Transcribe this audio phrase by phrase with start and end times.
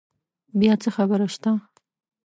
[0.59, 1.51] بیا څه خبره شته؟